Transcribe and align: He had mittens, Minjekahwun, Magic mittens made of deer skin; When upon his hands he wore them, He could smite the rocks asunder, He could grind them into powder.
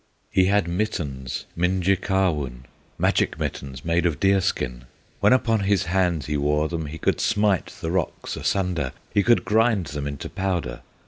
He 0.31 0.45
had 0.45 0.67
mittens, 0.67 1.45
Minjekahwun, 1.55 2.63
Magic 2.97 3.37
mittens 3.37 3.85
made 3.85 4.07
of 4.07 4.19
deer 4.19 4.41
skin; 4.41 4.85
When 5.19 5.31
upon 5.31 5.59
his 5.59 5.83
hands 5.83 6.25
he 6.25 6.37
wore 6.37 6.67
them, 6.69 6.87
He 6.87 6.97
could 6.97 7.21
smite 7.21 7.67
the 7.81 7.91
rocks 7.91 8.35
asunder, 8.35 8.93
He 9.13 9.21
could 9.21 9.45
grind 9.45 9.85
them 9.85 10.07
into 10.07 10.27
powder. 10.27 10.81